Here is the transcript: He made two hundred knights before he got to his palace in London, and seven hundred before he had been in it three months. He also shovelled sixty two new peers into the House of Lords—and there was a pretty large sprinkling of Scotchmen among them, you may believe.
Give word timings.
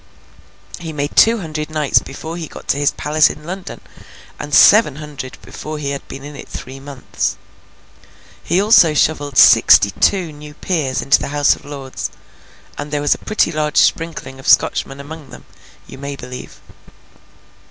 He 0.79 0.91
made 0.91 1.15
two 1.15 1.37
hundred 1.41 1.69
knights 1.69 1.99
before 1.99 2.35
he 2.35 2.47
got 2.47 2.67
to 2.69 2.77
his 2.77 2.89
palace 2.89 3.29
in 3.29 3.43
London, 3.43 3.81
and 4.39 4.51
seven 4.51 4.95
hundred 4.95 5.37
before 5.43 5.77
he 5.77 5.91
had 5.91 6.07
been 6.07 6.23
in 6.23 6.35
it 6.35 6.49
three 6.49 6.79
months. 6.79 7.37
He 8.43 8.59
also 8.59 8.95
shovelled 8.95 9.37
sixty 9.37 9.91
two 9.91 10.31
new 10.31 10.55
peers 10.55 11.03
into 11.03 11.19
the 11.19 11.27
House 11.27 11.55
of 11.55 11.65
Lords—and 11.65 12.89
there 12.89 12.99
was 12.99 13.13
a 13.13 13.19
pretty 13.19 13.51
large 13.51 13.77
sprinkling 13.77 14.39
of 14.39 14.47
Scotchmen 14.47 14.99
among 14.99 15.29
them, 15.29 15.45
you 15.85 15.99
may 15.99 16.15
believe. 16.15 16.59